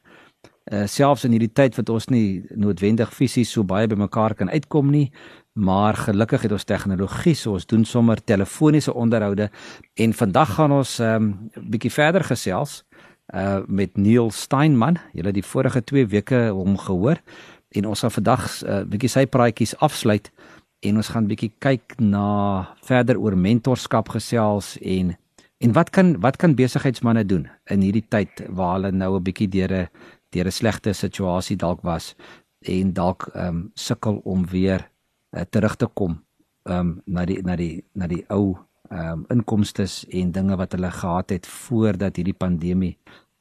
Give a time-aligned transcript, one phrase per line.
[0.73, 4.91] Uh, selfs in hierdie tyd wat ons nie noodwendig fisies so baie bymekaar kan uitkom
[4.91, 5.11] nie,
[5.55, 9.51] maar gelukkig het ons tegnologie, so ons doen sommer telefoniese onderhoude
[9.95, 12.85] en vandag gaan ons 'n um, bietjie verder gesels
[13.35, 14.97] uh met Neil Steinman.
[15.13, 17.21] Julle het die vorige 2 weke hom gehoor
[17.69, 20.33] en ons gaan vandag 'n uh, bietjie sy praatjies afsluit
[20.81, 25.17] en ons gaan bietjie kyk na verder oor mentorskap gesels en
[25.59, 29.49] en wat kan wat kan besigheidsmense doen in hierdie tyd waar hulle nou 'n bietjie
[29.49, 29.89] deur 'n
[30.31, 32.15] deur 'n slegte situasie dalk was
[32.61, 34.91] en dalk ehm um, sukkel om weer
[35.37, 36.23] uh, terug te kom
[36.65, 40.91] ehm um, na die na die na die ou um, inkomstes en dinge wat hulle
[40.91, 42.97] gehad het voordat hierdie pandemie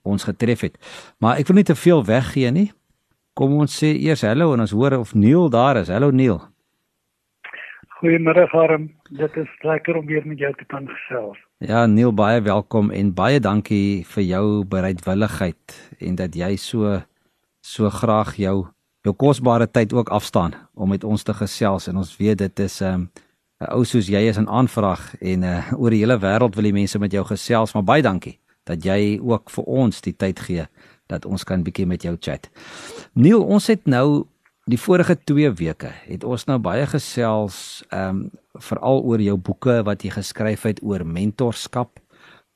[0.08, 0.78] ons getref het.
[1.20, 2.70] Maar ek wil nie te veel weggee nie.
[3.38, 5.92] Kom ons sê eers hallo en ons hoor of Neil daar is.
[5.94, 6.40] Hallo Neil.
[7.98, 8.92] Goeiemôre Harm.
[9.10, 11.38] Dit is lekker om weer met jou te kan gesels.
[11.66, 17.00] Ja, Neil, baie welkom en baie dankie vir jou bereidwilligheid en dat jy so
[17.62, 18.68] so graag jou
[19.06, 22.82] jou kosbare tyd ook afstaan om met ons te gesels en ons weet dit is
[22.82, 23.26] 'n um, ehm,
[23.60, 26.74] 'n ou soos jy is 'n aanvraag en uh, oor die hele wêreld wil die
[26.74, 30.68] mense met jou gesels, maar baie dankie dat jy ook vir ons die tyd gee
[31.08, 32.50] dat ons kan bietjie met jou chat.
[33.14, 34.28] Neil, ons het nou
[34.68, 39.84] die vorige 2 weke het ons nou baie gesels ehm um, veral oor jou boeke
[39.86, 42.00] wat jy geskryf het oor mentorskap.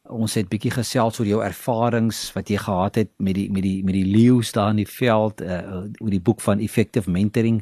[0.10, 3.84] Ons het bietjie gesels oor jou ervarings wat jy gehad het met die met die
[3.86, 7.62] met die leeu's daar in die veld uh, oor die boek van effective mentoring.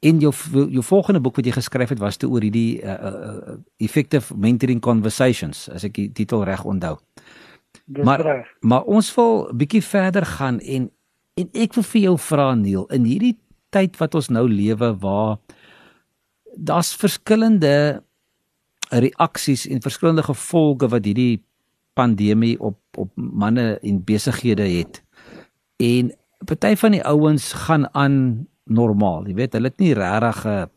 [0.00, 0.32] En jou
[0.70, 4.80] jou volgende boek wat jy geskryf het was te oor hierdie uh, uh, effective mentoring
[4.80, 6.96] conversations as ek die titel reg onthou.
[7.84, 8.46] Dis maar reg.
[8.60, 10.90] maar ons wil bietjie verder gaan en
[11.38, 13.36] en ek wil vir jou vra Neil in hierdie
[13.74, 15.38] tyd wat ons nou lewe waar
[16.54, 18.02] daar's verskillende
[18.90, 21.42] reaksies en verskillende gevolge wat hierdie
[21.98, 25.02] pandemie op op manne en besighede het.
[25.78, 26.10] En
[26.46, 29.26] party van die ouens gaan aan normaal.
[29.26, 30.70] Jy weet, hulle het nie regtig 'n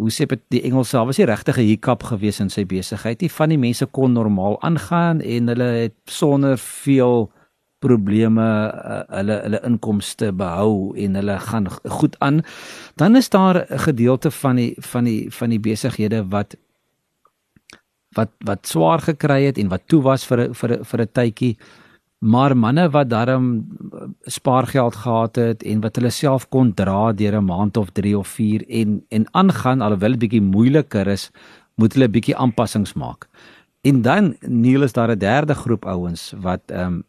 [0.00, 3.28] hoe sê dit die Engelse was nie regtig 'n hiccup gewees in sy besigheid nie.
[3.28, 7.30] Van die mense kon normaal aangaan en hulle het sonder veel
[7.80, 12.42] probleme uh, hulle hulle inkomste behou en hulle gaan goed aan.
[12.96, 16.56] Dan is daar 'n gedeelte van die van die van die besighede wat
[18.16, 21.56] wat wat swaar gekry het en wat toe was vir vir vir 'n tydjie
[22.20, 27.40] maar manne wat darm eh, spaargeld gehad het en wat hulle self kon dra deur
[27.40, 31.30] 'n maand of 3 of 4 en en aangaan alhoewel dit bietjie moeiliker is,
[31.74, 33.28] moet hulle bietjie aanpassings maak.
[33.82, 37.04] En dan Neil is daar 'n derde groep ouens wat ehm um,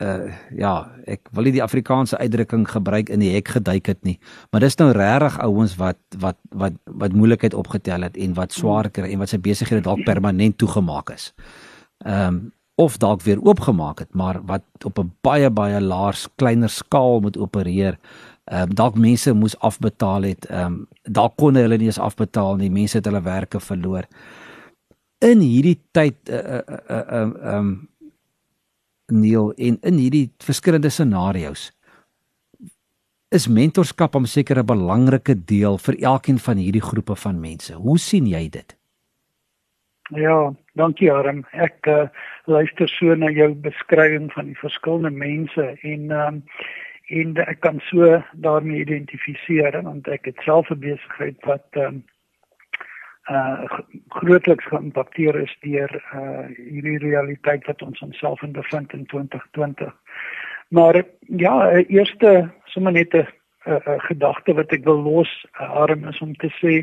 [0.00, 4.18] uh ja, ek wil nie die Afrikaanse uitdrukking gebruik in die hek geduik het nie,
[4.50, 8.90] maar dis nou regtig ouens wat wat wat wat moeilikheid opgetel het en wat swaar
[8.90, 11.34] kry en wat sy besighede dalk permanent toegemaak is.
[12.04, 16.68] Ehm um, of dalk weer oopgemaak het, maar wat op 'n baie baie laer, kleiner
[16.68, 17.98] skaal moet opereer.
[18.44, 20.46] Ehm um, dalk mense moes afbetaal het.
[20.46, 22.70] Ehm um, dalk kon hulle nie eens afbetaal nie.
[22.70, 24.04] Mense het hulle werke verloor.
[25.18, 27.88] In hierdie tyd uh uh uh ehm uh, um,
[29.10, 31.72] Neil en in hierdie verskillende scenario's
[33.28, 37.74] is mentorskap 'n sekere belangrike deel vir elkeen van hierdie groepe van mense.
[37.74, 38.79] Hoe sien jy dit?
[40.10, 41.44] Ja, dankie Harm.
[41.54, 42.08] Ek uh,
[42.50, 46.40] luister so na jou beskrywing van die verskillende mense en um,
[47.14, 52.02] en ek kan so daarmee identifiseer want ek het self 'n besigheid wat um,
[53.30, 53.78] uh
[54.18, 59.94] grootliks geïmpakteer is deur uh hierdie realiteit wat ons onsself in bevind in 2020.
[60.68, 61.02] Maar
[61.38, 63.26] ja, eerste sommer net 'n
[64.10, 66.82] gedagte wat ek wil los, Harm is om te sê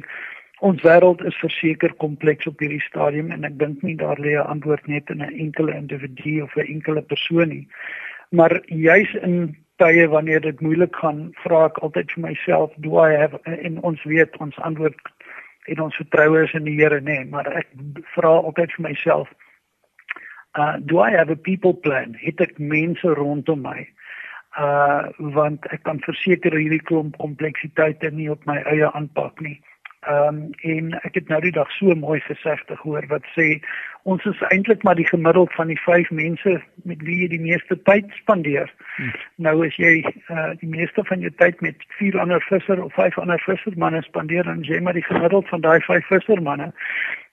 [0.59, 4.49] Ons wêreld is verseker kompleks op hierdie stadium en ek dink nie daar lê 'n
[4.53, 7.67] antwoord net in 'n enkele individu of 'n enkele persoon nie.
[8.31, 13.13] Maar juis in tye wanneer dit moeilik gaan, vra ek altyd vir myself, do I
[13.13, 14.97] have in ons weet ons antwoord
[15.67, 17.67] en ons vertroue is in die Here nê, nee, maar ek
[18.15, 19.29] vra altyd vir myself,
[20.57, 22.15] uh do I have a people plan?
[22.19, 23.87] Het ek mense rondom my?
[24.57, 29.59] Uh want ek kan verseker hierdie klomp kompleksiteite nie op my eie aanpak nie.
[30.07, 33.47] Ehm um, en ek het nou die dag so mooi gesegde gehoor wat sê
[34.07, 36.53] ons is eintlik maar die gemiddeld van die vyf mense
[36.87, 38.71] met wie jy die meeste tyd spandeer.
[38.95, 39.11] Hmm.
[39.35, 43.19] Nou as jy uh, die meeste van jou tyd met vier ander visser of vyf
[43.19, 46.71] ander vissermanne spandeer dan jy maar die gemiddeld van daai vyf vissermanne.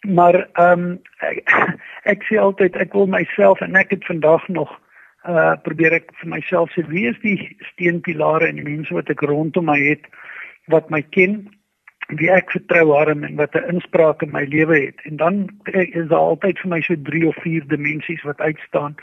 [0.03, 1.00] Maar ehm um,
[1.31, 1.55] ek,
[2.17, 4.81] ek sê altyd ek wil myself en ek het vandag nog
[5.31, 7.38] uh probeer ek vir myself sê wie is die
[7.73, 10.11] steunpilare en die mense wat ek rondom my het
[10.75, 11.44] wat my ken
[12.09, 15.01] wie ek vertrou harm en wat 'n inspraak in my lewe het.
[15.05, 18.95] En dan is daar altyd vir my so 3 of 4 dimensies wat uitstaan.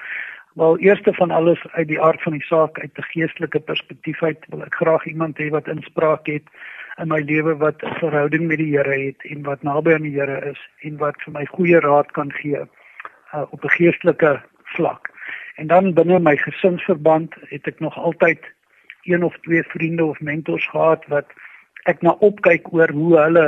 [0.54, 4.46] Wel eerste van alles uit die aard van die saak uit 'n geestelike perspektief uit
[4.50, 6.44] wil ek graag iemand hê wat inspraak het
[6.98, 10.20] in my lewe wat 'n verhouding met die Here het en wat naby aan die
[10.20, 12.60] Here is en wat vir my goeie raad kan gee
[13.34, 15.10] uh, op 'n geestelike vlak.
[15.56, 18.40] En dan binne my gesinsverband het ek nog altyd
[19.04, 21.26] een of twee vriende of mentors gehad wat
[21.90, 23.48] ek na opkyk oor hoe hulle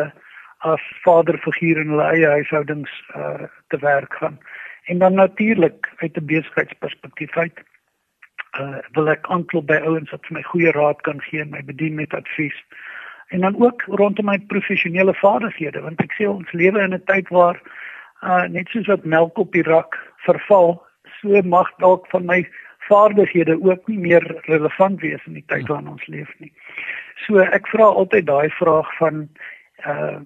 [0.63, 4.39] as vaderfiguur in hulle eie huishoudings uh te werk gaan.
[4.85, 7.59] En dan natuurlik uit 'n besigheidsperspektief uit
[8.59, 11.63] uh wil ek aanklop by ouens wat vir my goeie raad kan gee en my
[11.63, 12.63] bedien met advies.
[13.27, 17.29] En dan ook rondom my professionele vaardighede want ek sê ons lewe in 'n tyd
[17.29, 17.61] waar
[18.21, 20.83] uh net soos wat melk op die rak verval,
[21.21, 22.47] so mag dalk van my
[22.87, 26.51] vaardighede ook nie meer relevant wees in die tyd waarin ons leef nie.
[27.25, 29.27] So ek vra altyd daai vraag van
[29.85, 30.21] uh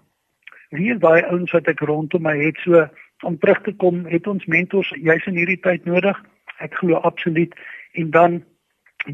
[0.75, 2.83] wie is daai ouens wat ek rondom my het so
[3.23, 6.17] om terug te kom, het ons mentors juis in hierdie tyd nodig?
[6.59, 7.53] Ek glo absoluut
[7.95, 8.43] en dan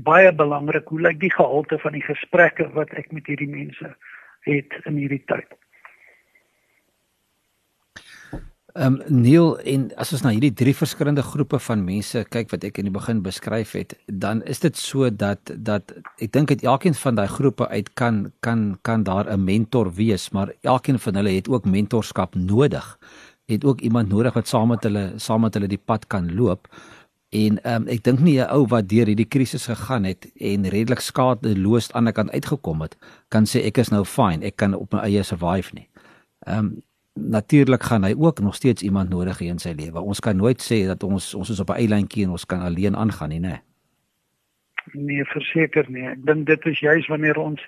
[0.07, 3.93] baie belangrik, hoe lyk die gehalte van die gesprekke wat ek met hierdie mense
[4.49, 5.45] het in hierdie tyd?
[8.73, 12.63] Ehm um, Neil en as ons na hierdie drie verskillende groepe van mense kyk wat
[12.65, 16.63] ek in die begin beskryf het, dan is dit so dat dat ek dink dat
[16.65, 21.15] elkeen van daai groepe uit kan kan kan daar 'n mentor wees, maar elkeen van
[21.15, 22.97] hulle het ook mentorskap nodig.
[23.45, 26.67] Het ook iemand nodig wat saam met hulle saam met hulle die pad kan loop.
[27.29, 30.69] En ehm um, ek dink nie 'n ou wat deur hierdie krisis gegaan het en
[30.69, 32.97] redelik skadeloos aan die kant uitgekom het,
[33.29, 35.87] kan sê ek is nou fine, ek kan op my eie survive nie.
[36.47, 36.83] Ehm um,
[37.13, 40.01] natuurlik gaan hy ook nog steeds iemand nodig hê in sy lewe.
[40.01, 42.95] Ons kan nooit sê dat ons ons is op 'n eilandjie en ons kan alleen
[42.95, 43.61] aangaan nie, né?
[44.93, 46.07] Nee, verseker nie.
[46.07, 47.61] Ek dink dit is juis wanneer ons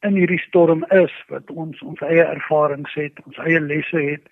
[0.00, 4.26] in hierdie storm is wat ons ons eie ervarings het, ons eie lesse het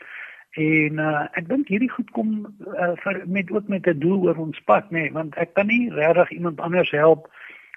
[0.51, 4.39] en uh, ek dink hierdie goed kom uh, vir, met ook met 'n doel oor
[4.41, 7.29] ons pad, nê, nee, want ek kan nie regtig iemand anders help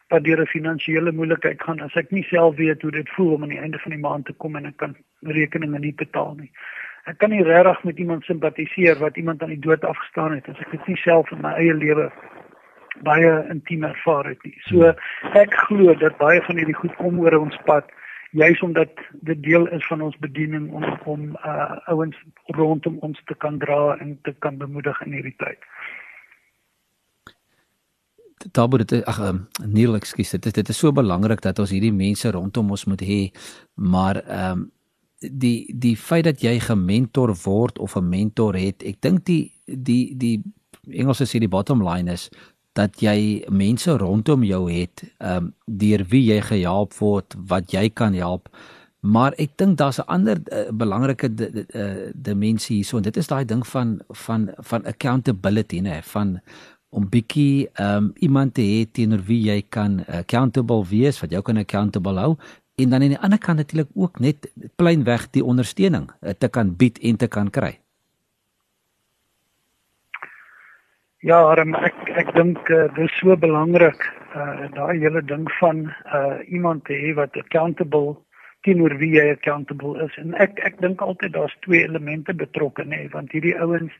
[0.09, 3.43] wat deur 'n finansiële moeilikheid gaan as ek nie self weet hoe dit voel om
[3.43, 6.51] aan die einde van die maand te kom en ek kan rekeninge nie betaal nie.
[7.05, 10.59] Ek kan nie regtig met iemand simpatiseer wat iemand aan die dood afgestaan het as
[10.59, 12.11] ek dit nie self in my eie lewe
[13.03, 14.57] baie intiem ervaar het nie.
[14.59, 14.93] So
[15.33, 17.85] ek glo dat baie van hierdie goed kom oor ons pad
[18.31, 23.35] juis omdat dit deel is van ons bediening om om uh ouens rondom ons te
[23.35, 25.57] kan dra en te kan bemoedig in hierdie tyd
[28.55, 32.31] word dit ag um, Neil ekskuus dit dit is so belangrik dat ons hierdie mense
[32.31, 33.31] rondom ons moet hê
[33.75, 34.71] maar ehm um,
[35.19, 40.15] die die feit dat jy gementor word of 'n mentor het ek dink die die
[40.15, 40.43] die
[40.89, 42.29] Engelse sê die bottom line is
[42.73, 47.89] dat jy mense rondom jou het ehm um, deur wie jy gehelp word wat jy
[47.89, 48.49] kan help.
[48.99, 53.45] Maar ek dink daar's 'n ander uh, belangrike uh, dimensie hierso en dit is daai
[53.45, 56.39] ding van van van accountability nê van
[56.89, 61.57] om bietjie um iemand te hê teenoor wie jy kan accountable wees, wat jou kan
[61.61, 62.33] accountable hou
[62.79, 66.75] en dan aan die ander kant natuurlik ook net pleinweg die ondersteuning uh, te kan
[66.75, 67.73] bied en te kan kry.
[71.19, 75.89] Ja, Arm, ek ek dink uh, dit is so belangrik uh daai hele ding van
[76.15, 78.15] uh iemand te hê wat accountable
[78.63, 83.07] teenoor wie jy accountable is en ek ek dink altyd daar's twee elemente betrokke nê,
[83.11, 83.93] want hierdie ouens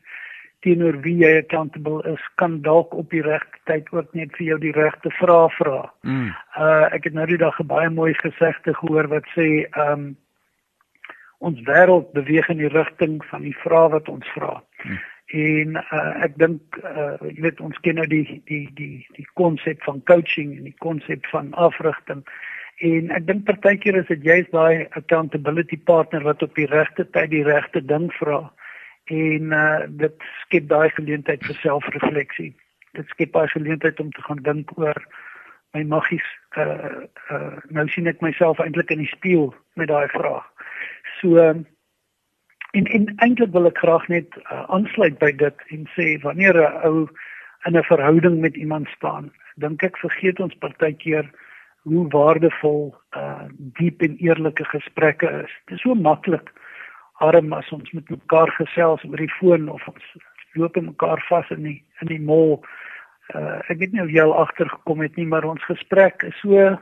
[0.60, 4.58] teenoor wie jy accountable is, kan dalk op die regte tyd ook net vir jou
[4.60, 5.84] die regte vrae vra.
[6.04, 6.32] Mm.
[6.56, 10.16] Uh ek het nou die dag 'n baie mooi gesegde gehoor wat sê um
[11.38, 14.62] ons wêreld beweeg in die rigting van die vrae wat ons vra.
[14.84, 14.98] Mm.
[15.30, 19.82] En uh ek dink uh jy weet ons ken nou die die die die konsep
[19.82, 22.24] van coaching en die konsep van afrigting.
[22.80, 27.30] En ek dink partykeer is dit juist daai accountability partner wat op die regte tyd
[27.30, 28.50] die regte ding vra
[29.10, 32.54] en uh dit skep daai geleentheid vir selfrefleksie.
[32.98, 34.98] dit skep 'n geleentheid om te gaan dink oor
[35.72, 40.46] my maggies uh uh nou sien ek myself eintlik in die spieël met daai vraag.
[41.20, 46.56] So en en eintlik wil ek graag net uh, aansluit by dit en sê wanneer
[46.56, 47.08] 'n ou
[47.66, 51.30] in 'n verhouding met iemand staan, dink ek vergeet ons partykeer
[51.82, 53.46] hoe waardevol uh
[53.78, 55.52] diep en eerlike gesprekke is.
[55.66, 56.52] Dit is so maklik
[57.20, 60.12] arm as ons met mekaar gesels oor die foon of ons
[60.58, 62.58] loop mekaar vas in die in die mall.
[63.34, 66.78] Uh ek weet nie of jy al agtergekom het nie, maar ons gesprek is so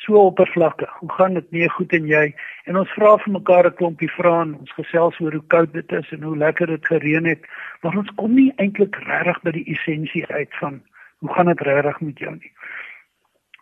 [0.00, 0.92] so oppervlakkig.
[0.98, 2.22] Hoe gaan dit nie goed en jy?
[2.64, 6.12] En ons vra vir mekaar 'n klompie vrae ons gesels oor hoe koud dit is
[6.12, 7.42] en hoe lekker dit gereën het,
[7.82, 10.80] maar ons kom nie eintlik regtig by die essensie uit van
[11.20, 12.52] hoe gaan dit regtig met jou nie.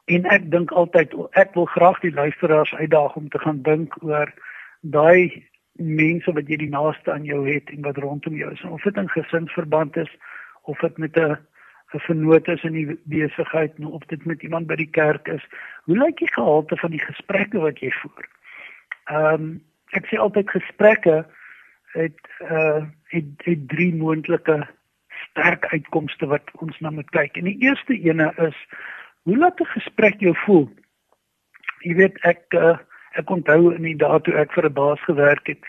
[0.07, 4.33] En ek dink altyd ek wil graag die luisteraars uitdaag om te gaan dink oor
[4.81, 5.45] daai
[5.79, 8.63] mense wat jy die naaste aan jou het en wat rondom jou is.
[8.63, 10.11] Of dit in gesinsverband is
[10.63, 11.39] of dit met 'n
[11.95, 15.45] 'n vernoot is in die besigheid of dit met iemand by die kerk is.
[15.85, 18.29] Hoe lyk die gehalte van die gesprekke wat jy voer?
[19.05, 19.63] Ehm um,
[19.97, 21.27] ek sê altyd gesprekke
[21.93, 22.21] het
[22.51, 24.67] uh het, het drie moontlike
[25.31, 27.37] sterk uitkomste wat ons na moet kyk.
[27.37, 28.59] En die eerste ene is
[29.23, 30.69] hoe laat 'n gesprek jou voel?
[31.81, 32.77] Jy weet ek uh
[33.17, 35.63] ek onthou in die dae toe ek vir 'n baas gewerk het,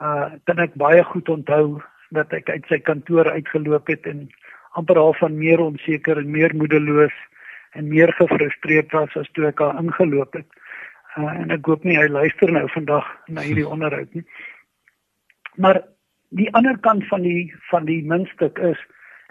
[0.00, 4.28] uh kan ek baie goed onthou dat ek uit sy kantoor uitgeloop het en
[4.78, 7.14] amper al van meer onseker en meer moedeloos
[7.72, 10.46] en meer gefrustreerd was as toe ek daar ingeloop het.
[11.16, 14.24] Uh en ek hoop nie hy luister nou vandag na hierdie onderhoud nie.
[15.56, 15.82] Maar
[16.30, 18.78] die ander kant van die van die muntstuk is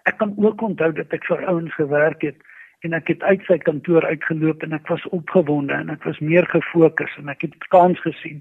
[0.06, 2.40] ek kan ook onthou dat ek vir ouens gewerk het
[2.88, 6.48] en ek het uit sy kantoor uitgeloop en ek was opgewonde en ek was meer
[6.52, 8.40] gefokus en ek het kans gesien.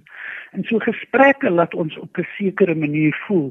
[0.55, 3.51] En so gesprekke laat ons op 'n sekere manier voel.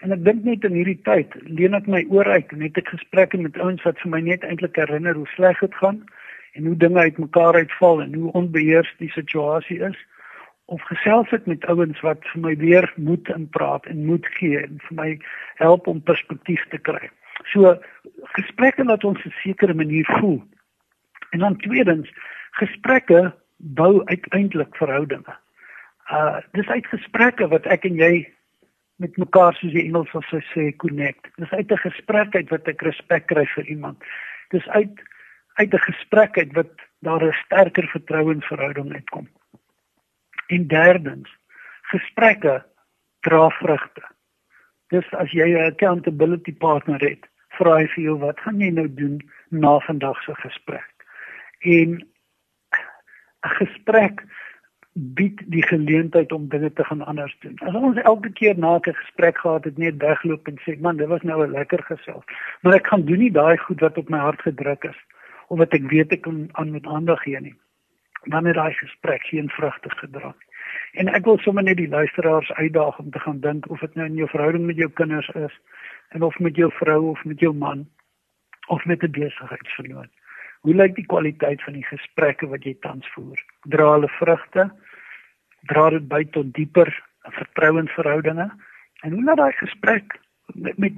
[0.00, 2.88] En ek dink net in hierdie tyd leen ek my oor uit en het ek
[2.88, 6.04] gesprekke met ouens wat vir my net eintlik herinner hoe sleg dit gaan
[6.52, 9.96] en hoe dinge uitmekaar uitval en hoe onbeheers die situasie is
[10.66, 14.80] of gesels ek met ouens wat vir my weer moed inpraat en moed gee en
[14.88, 15.10] vir my
[15.62, 17.10] help om perspektief te kry.
[17.44, 17.76] So
[18.38, 20.42] gesprekke laat ons 'n sekere manier voel.
[21.30, 22.10] En dan tweedens,
[22.50, 25.36] gesprekke bou uiteindelik verhoudinge.
[26.10, 28.36] Uh dis uit gesprekke wat ek en jy
[28.96, 30.22] met mekaar soos die Engels sal
[30.54, 31.28] sê connect.
[31.36, 33.98] Dis uit 'n gesprek uit wat ek respek kry vir iemand.
[34.50, 35.02] Dis uit
[35.54, 39.28] uit 'n gesprek uit wat daar 'n sterker vertrouensverhouding uitkom.
[40.46, 41.28] En derdens,
[41.82, 42.64] gesprekke
[43.20, 44.02] dra vrugte.
[44.94, 47.26] Dis as jy 'n accountability partner het,
[47.58, 49.18] vra hy vir jou wat gaan jy nou doen
[49.50, 50.92] na vandag se gesprek?
[51.60, 52.06] En
[53.46, 54.22] 'n gesprek
[54.96, 57.58] bied die geleentheid om dinge te gaan anders doen.
[57.68, 61.08] As ons elke keer na 'n gesprek gehad het net wegloop en sê man, dit
[61.08, 62.24] was nou 'n lekker gesels,
[62.62, 64.98] maar ek gaan doen nie daai goed wat op my hart gedruk is
[65.48, 67.54] of wat ek weet ek kan aan met aandag gee nie.
[68.24, 70.46] Dan het daai gesprek geen vrugte gedra nie.
[70.92, 74.06] En ek wil sommer net die luisteraars uitdaag om te gaan dink of dit nou
[74.06, 75.60] in jou verhouding met jou kinders is
[76.08, 77.88] en of met jou vrou of met jou man
[78.66, 80.10] of met 'n besigheidsvernoot.
[80.60, 83.42] Hoe lyk die kwaliteit van die gesprekke wat jy tans voer?
[83.62, 84.70] Dra hulle vrugte?
[85.60, 86.90] Dra dit by tot dieper
[87.22, 88.50] vertrouensverhoudinge?
[89.00, 90.20] En hoe laat daai gesprek
[90.54, 90.92] met, met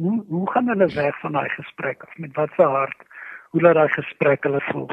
[0.00, 3.02] hoe hoe gaan hulle weg van daai gesprek of met wat se hart?
[3.50, 4.88] Hoe laat daai gesprek hulle voel?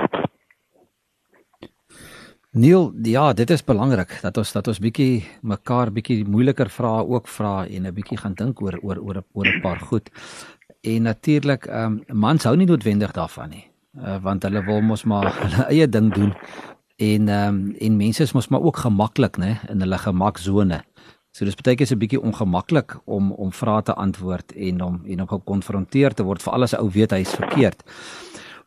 [2.56, 7.28] Neil, ja, dit is belangrik dat ons dat ons bietjie mekaar bietjie moeiliker vrae ook
[7.28, 10.10] vra en 'n bietjie gaan dink oor oor oor oor 'n paar goed.
[10.82, 13.68] En natuurlik, ehm um, mans hou nie noodwendig daarvan nie.
[13.98, 16.34] Uh, want hulle wil mos maar hulle eie ding doen.
[16.96, 20.84] En ehm um, en mense is mos maar ook gemaklik, né, in hulle gemaksone.
[21.32, 25.22] So dis baie keer 'n bietjie ongemaklik om om vrae te antwoord en om en
[25.22, 27.84] om gekonfronteer te word vir alles ou weet hy is verkeerd.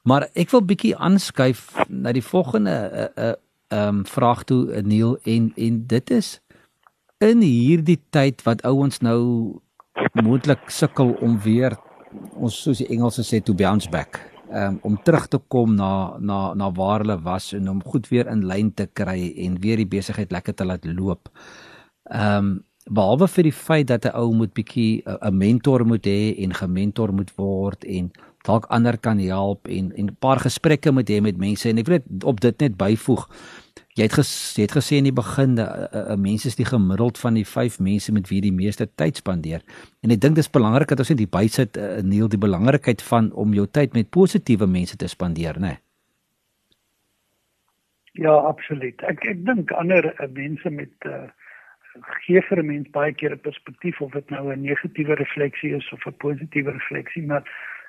[0.02, 3.34] Maar ek wil bietjie aanskuif na die volgende 'n uh, eh, uh, eh,
[3.70, 6.40] ehm um, vraag toe Neil en en dit is
[7.18, 9.60] in hierdie tyd wat ouens nou
[10.12, 11.76] moontlik sukkel om weer
[12.34, 14.18] ons soos die Engelse sê to bounce back
[14.50, 18.26] um, om terug te kom na na na waar hulle was en om goed weer
[18.30, 21.30] in lyn te kry en weer die besigheid lekker te laat loop.
[22.10, 22.58] Ehm um,
[22.90, 27.12] behalwe vir die feit dat 'n ou moet bietjie 'n mentor moet hê en gementor
[27.12, 28.10] moet word en
[28.47, 31.87] dalk ander kan help en en 'n paar gesprekke moet hê met mense en ek
[31.87, 33.28] wil net op dit net byvoeg.
[33.94, 36.64] Jy het, ges, jy het gesê in die begin 'n uh, uh, mens is die
[36.64, 39.62] gemiddeld van die 5 mense met wie die meeste tyd spandeer.
[40.02, 43.02] En ek dink dit is belangrik dat ons net die bysit uh, neel die belangrikheid
[43.02, 45.66] van om jou tyd met positiewe mense te spandeer, né?
[45.66, 45.78] Nee?
[48.12, 49.02] Ja, absoluut.
[49.02, 51.28] Ek ek dink ander uh, mense met uh,
[52.26, 55.92] gee vir 'n mens baie keer 'n perspektief of dit nou 'n negatiewe refleksie is
[55.92, 57.44] of 'n positiewe refleksie, maar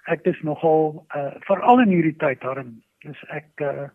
[0.08, 3.89] ek is nogal uh veral in hierdie tyd daarin dis ek uh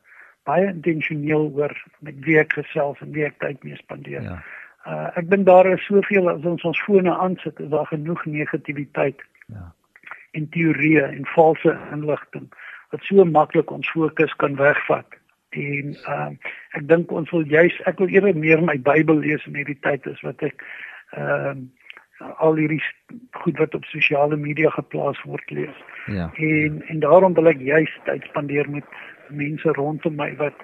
[0.46, 1.74] baie intentioneel oor
[2.06, 4.22] met wie ek gesels en wie ek tyd mee spandeer.
[4.22, 4.38] Ja.
[4.86, 9.22] Uh ek dink daar is soveel as ons ons fone aansit, is daar genoeg negativiteit.
[9.50, 9.72] Ja.
[10.38, 12.50] En teorieë en valse inligting
[12.94, 15.18] wat so maklik ons fokus kan wegvat.
[15.58, 16.30] En uh
[16.78, 20.06] ek dink ons wil juis ek wil eerder meer my Bybel lees in hierdie tyd
[20.06, 20.62] as wat ek
[21.16, 21.75] ehm uh,
[22.18, 22.82] al hierdie
[23.42, 25.84] goed wat op sosiale media geplaas word lees.
[26.06, 26.30] Ja.
[26.34, 28.84] En en daarom wil ek juis tyd spandeer met
[29.28, 30.54] mense rondom my wat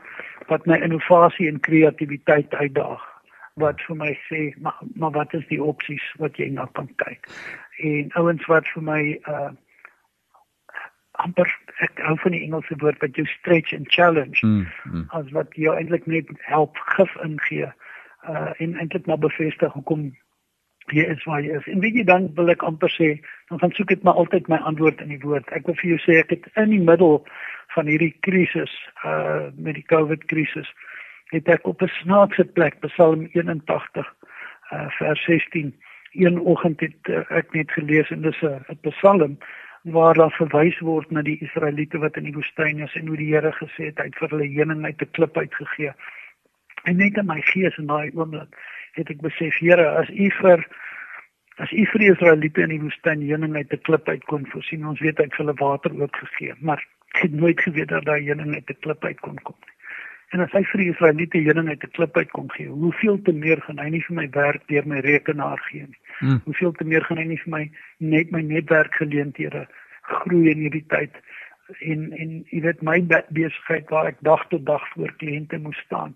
[0.49, 3.03] wat my innovasie en kreatiwiteit uitdaag
[3.61, 7.29] wat vir my sê maar maar wat is die opsies wat jy na kan kyk
[7.79, 9.51] en ouens wat vir my uh
[11.23, 11.51] amper
[11.85, 15.05] ek hou van die Engelse woord wat jou stretch and challenge mm, mm.
[15.19, 20.09] as wat jou eintlik net help gif ingee uh en eintlik maar bevestig hoekom
[20.91, 23.21] jy is waar jy is en weet jy dan wil ek amper sê
[23.51, 26.01] dan gaan soek ek maar altyd my antwoord in die woord ek wil vir jou
[26.07, 27.23] sê ek het in die middel
[27.75, 28.75] van hierdie krisis
[29.05, 30.69] uh met die COVID krisis
[31.33, 34.15] het ek op 'n snaakse plek Psalm 81
[34.73, 35.75] uh vers 16
[36.13, 39.39] een oggend het uh, ek net gelees en dis 'n Psalm
[39.83, 43.33] waar daar verwys word na die Israeliete wat in die woestyn is en hoe die
[43.35, 45.93] Here gesê het hy het vir hulle heuning uit 'n klip uitgegee.
[46.85, 48.55] En net in my gees in daai oomblik
[48.99, 50.67] het ek besef Here as u vir
[51.61, 54.87] as u vir die Israeliete in die woestyn heuning uit 'n klip uit kon voorsien
[54.87, 56.81] ons weet hy het hulle water ook gegee maar
[57.15, 59.77] ek het nooit geweet dat daai heuning uit 'n klip uit kon kom nie.
[60.33, 63.33] En as hy vir die Israeliete heuning uit 'n klip uit kom gee, hoeveel te
[63.33, 66.01] meer gaan hy nie vir my werk deur my rekenaar gee nie.
[66.19, 66.41] Hmm.
[66.45, 69.67] Hoeveel te meer gaan hy nie vir my net my netwerk geleenthede
[70.03, 71.13] groei in hierdie tyd
[71.81, 72.99] en en jy weet my
[73.31, 76.15] besigheid waar ek dag tot dag voor kliënte moet staan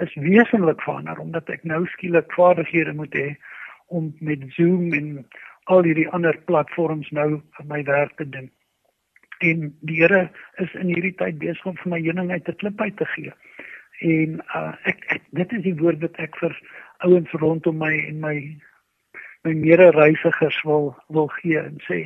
[0.00, 3.28] is wesentlik verander omdat ek nou skielik vaardighede moet hê
[3.86, 5.26] om met Zoom en
[5.64, 8.50] al hierdie ander platforms nou my werk te doen
[9.42, 10.30] en die Here
[10.62, 13.32] is in hierdie tyd besig om vir my heuning uit 'n klip uit te gee.
[14.00, 16.54] En uh, ek, ek dit is die woord wat ek vir
[17.06, 18.36] ouens rondom my en my
[19.44, 22.00] my mede-reisigers wil wil gee en sê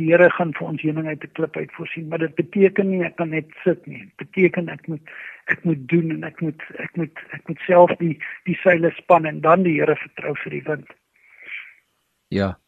[0.00, 3.02] die Here gaan vir ons heuning uit 'n klip uit voorsien, maar dit beteken nie
[3.04, 3.98] ek kan net sit nie.
[3.98, 5.10] Dit beteken ek moet
[5.46, 9.26] ek moet doen en ek moet ek moet ek moet self die die seile span
[9.26, 10.88] en dan die Here vertrou vir die wind.
[12.28, 12.58] Ja.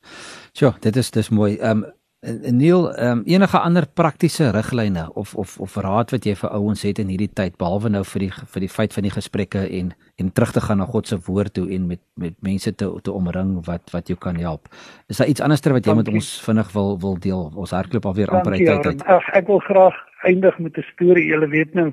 [0.52, 1.58] Ja, dit is dis mooi.
[1.60, 1.84] Um,
[2.20, 6.82] Neil, ehm um, enige ander praktiese riglyne of of of raad wat jy vir ouens
[6.84, 9.94] het in hierdie tyd behalwe nou vir die vir die feit van die gesprekke en
[10.20, 13.12] en terug te gaan na God se woord toe en met met mense te te
[13.12, 14.68] omring wat wat jou kan help.
[15.08, 16.12] Is daar iets anderster wat jy Dankie.
[16.12, 17.52] met ons vinnig wil wil deel?
[17.54, 19.04] Ons hardloop alweer amper uit tyd.
[19.04, 21.24] Ag, ek wil graag eindig met 'n storie.
[21.26, 21.88] Julle weet nou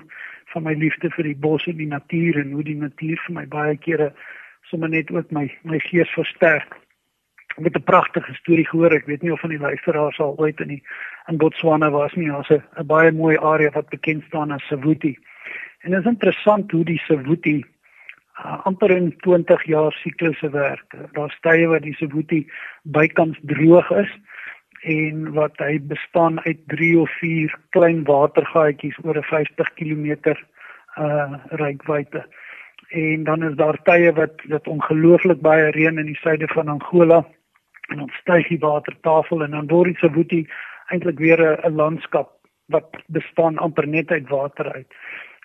[0.51, 3.45] van my liefde vir die bos en die natuur en hoe die natuur vir my
[3.47, 4.11] baie kere
[4.63, 6.75] sommer net ook my my gees versterk
[7.57, 8.91] met 'n pragtige storie gehoor.
[8.91, 10.83] Ek weet nie of van die luisteraars al ooit in die
[11.25, 12.27] in Botswana was nie.
[12.27, 15.17] Daar's 'n baie mooi area wat bekend staan as Savuti.
[15.81, 17.65] En dit is interessant hoe die Savuti
[18.45, 20.95] uh, amper in 20 jaar siklusse werk.
[21.11, 22.47] Daar's tye waar die Savuti
[22.83, 24.19] bykans droog is
[24.81, 30.35] en wat hy bestaan uit 3 of 4 klein watergaatjies oor 'n 50 km
[30.97, 32.25] uh reikwyte.
[32.89, 37.25] En dan is daar tye wat dit ongelooflik baie reën in die suide van Angola
[37.87, 40.47] en dan styg die watertafel en dan word dit se boetie
[40.91, 42.31] eintlik weer 'n landskap
[42.67, 44.87] wat bestaan amper net uit water uit.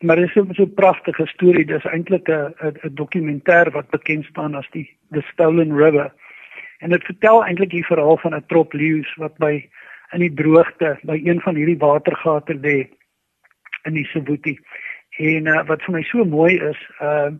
[0.02, 1.64] Maar dit is so 'n so pragtige storie.
[1.64, 6.12] Dis eintlik 'n 'n dokumentêr wat bekend staan as die The Stolen River.
[6.78, 9.68] En dit vertel eintlik die verhaal van 'n trop leeu's wat by
[10.12, 12.88] in die droogte by een van hierdie watergate lê
[13.82, 14.58] in die Sibuti.
[15.18, 17.30] En uh, wat vir my so mooi is, uh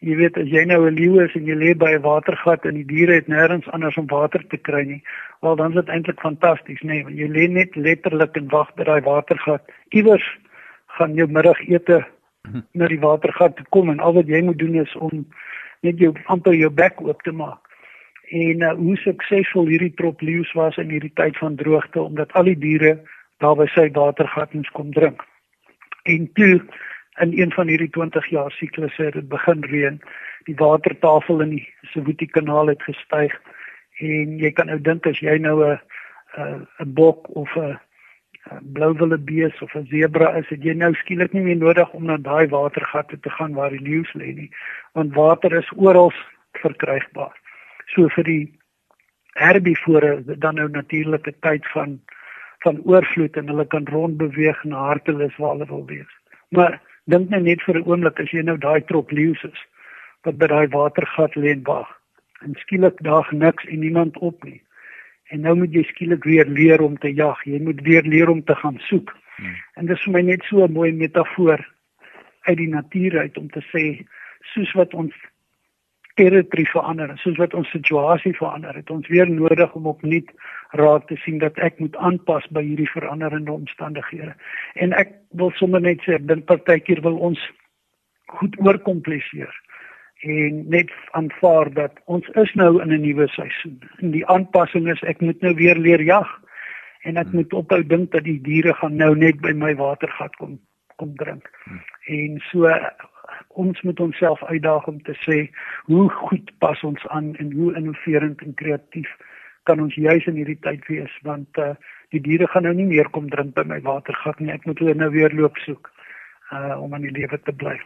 [0.00, 2.74] Jy weet as jy nou 'n leeu is en jy lê by 'n watergat en
[2.74, 5.02] die diere het nêrens anders om water te kry nie,
[5.40, 8.74] wel dan is dit eintlik fantasties, nê, nee, want jy lê net letterlik en wag
[8.74, 9.62] by daai watergat.
[9.90, 10.38] Iewers
[10.86, 12.06] gaan jou middagete
[12.74, 15.26] na die watergat toe kom en al wat jy moet doen is om
[15.82, 17.60] net jou amper jou bek oop te maak.
[18.30, 22.50] En uh, hoe suksesvol hierdie trop leeu's was in hierdie tyd van droogte omdat al
[22.50, 22.98] die diere
[23.42, 25.22] daar by sy watergat eens kom drink.
[26.04, 26.60] En toe
[27.20, 30.00] in een van hierdie 20 jaar siklusse het dit begin reën.
[30.46, 33.34] Die watertafel in die Sibuti kanaal het gestyg
[33.98, 35.78] en jy kan nou dink as jy nou 'n
[36.38, 37.78] 'n bok of 'n
[38.72, 42.16] blouwille bees of 'n zebra is, het jy nou skielik nie meer nodig om na
[42.16, 44.50] daai watergatte te gaan waar die leeu's lê nie,
[44.92, 46.12] want water is oral
[46.52, 47.34] verkrygbaar.
[47.86, 48.58] So vir die
[49.34, 52.00] herbivore dan nou natuurlike tyd van
[52.58, 56.14] van oorvloed en hulle kan rondbeweeg na hartelus waar hulle wil wees.
[56.48, 56.80] Maar
[57.12, 59.60] dink net net vir 'n oomblik as jy nou daai trop leeu's is
[60.24, 61.88] wat by daai watergat lê en wag.
[62.42, 64.62] En skielik daag niks en niemand op nie.
[65.30, 67.44] En nou moet jy skielik weer leer om te jag.
[67.44, 69.16] Jy moet weer leer om te gaan soek.
[69.36, 69.56] Hmm.
[69.74, 71.60] En dit is vir my net so 'n mooi metafoor
[72.40, 74.06] uit die natuur uit om te sê
[74.40, 75.14] soos wat ons
[76.18, 80.32] territory verander, soos wat ons situasie verander, het ons weer nodig om opnuut
[80.80, 84.34] raak te sien dat ek moet aanpas by hierdie veranderende omstandighede.
[84.82, 87.40] En ek wil sommer net sê, dink partykeer wil ons
[88.38, 89.54] goed oorkompliseer
[90.26, 93.78] en net aanvaar dat ons is nou in 'n nuwe seisoen.
[94.02, 96.28] En die aanpassing is ek moet nou weer leer jag
[97.02, 100.58] en ek moet ophou dink dat die diere gaan nou net by my watergat kom
[100.96, 101.50] kom drink.
[102.06, 102.66] En so
[103.58, 105.38] ons moet onsself uitdaag om te sê
[105.90, 109.10] hoe goed pas ons aan en hoe innoverend en kreatief
[109.68, 111.74] kan ons juis in hierdie tyd wees want uh,
[112.14, 114.52] die diere gaan nou nie meer kom drink by my watergat nie.
[114.54, 115.90] Ek moet hulle nou weer loop soek
[116.54, 117.76] uh om aan die lewe te bly.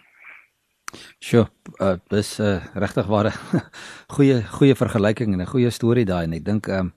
[1.24, 1.46] Sjoe,
[1.80, 3.32] uh, dis 'n uh, regtig ware
[4.14, 6.92] goeie goeie vergelyking en 'n goeie storie daai en ek dink um,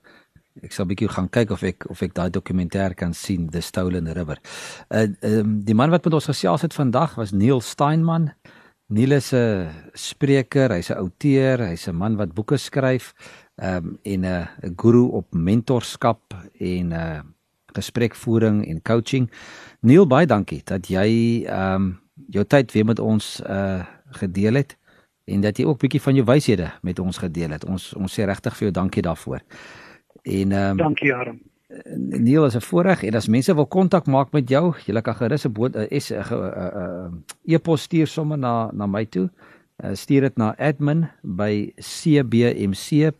[0.62, 4.12] ek sal bietjie gaan kyk of ek of ek daai dokumentêr kan sien The Stolen
[4.12, 4.38] River.
[4.90, 8.32] Uh um, die man wat met ons gesels het vandag was Neil Steinman.
[8.88, 13.14] Neil is 'n spreker, hy's 'n outeur, hy's 'n man wat boeke skryf
[13.58, 14.46] ehm um, en 'n uh,
[14.76, 16.22] guru op mentorskap
[16.58, 17.20] en 'n uh,
[17.74, 19.30] gesprekvoering en coaching.
[19.80, 24.76] Neil, baie dankie dat jy ehm um, jou tyd weer met ons uh gedeel het
[25.24, 27.64] en dat jy ook bietjie van jou wyshede met ons gedeel het.
[27.64, 29.40] Ons ons sê regtig vir jou dankie daarvoor.
[30.22, 31.40] En ehm um, Dankie Harm.
[31.96, 35.44] Neil is 'n voorreg en as mense wil kontak maak met jou, jy kan gerus
[35.46, 39.30] 'n bood 'n is 'n e-pos stuur sommer na na my toe.
[39.84, 43.14] Uh, stuur dit na admin by cbmc.co.za.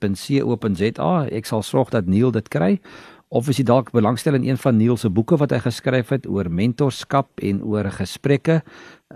[1.29, 2.81] Ek sal sorg dat Neil dit kry
[3.29, 6.27] of as jy dalk belangstel in een van Neil se boeke wat hy geskryf het
[6.27, 8.63] oor mentorskap en oor gesprekke,